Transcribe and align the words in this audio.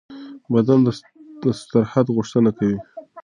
بدن 0.53 0.79
د 1.41 1.43
استراحت 1.53 2.05
غوښتنه 2.15 2.49
کوي. 2.57 2.79